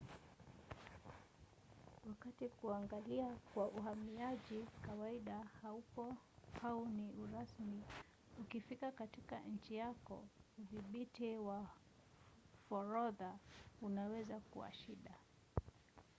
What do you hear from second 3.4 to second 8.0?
kwa uhamiaji kawaida haupo au ni urasmi